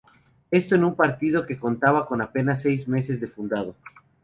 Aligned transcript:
Esto 0.49 0.73
en 0.73 0.83
un 0.83 0.95
partido 0.95 1.45
que 1.45 1.59
contaba 1.59 2.07
con 2.07 2.23
apenas 2.23 2.63
seis 2.63 2.87
meses 2.87 3.21
de 3.21 3.27
fundado. 3.27 3.75